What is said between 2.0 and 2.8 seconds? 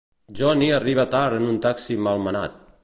malmenat.